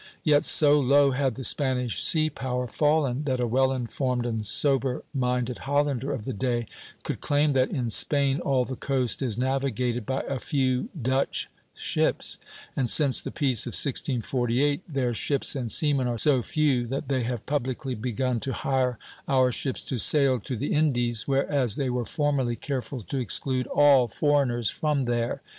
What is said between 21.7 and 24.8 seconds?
they were formerly careful to exclude all foreigners